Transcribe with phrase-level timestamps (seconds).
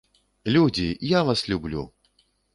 [0.55, 1.87] Людзі, я вас люблю!!!